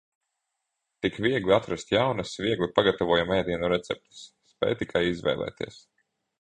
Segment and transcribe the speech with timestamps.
[1.05, 4.25] Tik viegli atrast jaunas, viegli pagtavojamu ēdienu receptes.
[4.55, 5.83] Spēj tikai izvēlēties!